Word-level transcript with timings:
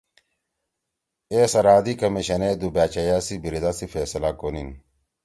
اے 1.31 1.39
سرحدی 1.51 1.93
کمیشن 2.01 2.41
اے 2.45 2.51
دُو 2.59 2.67
بأچیئا 2.75 3.17
سی 3.25 3.35
بِیریدا 3.41 3.71
سی 3.77 3.85
فیصلہ 3.93 4.31
کونیِن 4.39 4.69